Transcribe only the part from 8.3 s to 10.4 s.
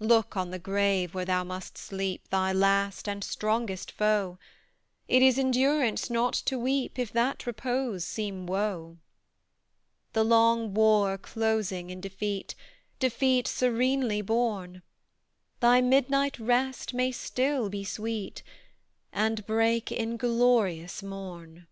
woe. "The